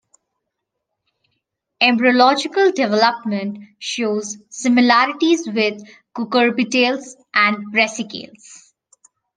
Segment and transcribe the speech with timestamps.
[1.79, 5.83] Embryological development shows similarities with
[6.15, 8.73] Cucurbitales and Brassicales.